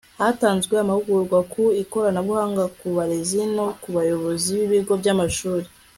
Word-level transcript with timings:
hatanzwe 0.23 0.73
amahugurwa 0.83 1.39
ku 1.51 1.63
ikoranabuhanga 1.83 2.63
ku 2.77 2.87
barezi 2.95 3.41
no 3.55 3.67
ku 3.81 3.89
bayobozi 3.97 4.49
b'ibigo 4.59 4.93
by'amashuri 5.01 5.67